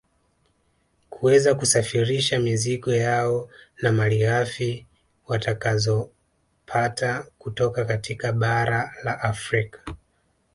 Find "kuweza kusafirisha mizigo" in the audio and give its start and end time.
1.09-2.93